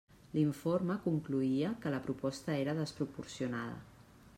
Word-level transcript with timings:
L'informe 0.35 0.95
concloïa 1.03 1.69
que 1.85 1.93
la 1.97 2.01
proposta 2.09 2.59
era 2.67 2.79
desproporcionada. 2.83 3.83